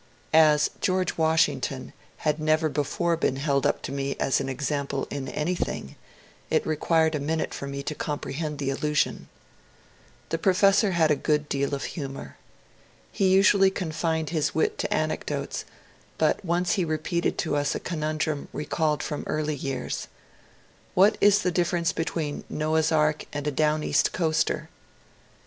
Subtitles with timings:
[0.33, 1.93] As George Washington
[2.25, 5.95] had never before been held up to me as an example in anything,
[6.49, 9.29] it required a minute for me to comprcfhend the allusion.
[10.29, 11.67] The professor had a good DR.
[11.69, 12.37] NOTES 166 deal of humour.
[13.11, 15.65] He usually confined his wit to anecdotes,
[16.17, 20.07] but once he repeated to us a conundrum recalled from early years:
[20.53, 24.67] *' What is the difference between Noah's Ark and a down east coaster?